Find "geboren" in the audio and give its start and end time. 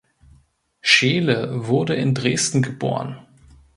2.63-3.19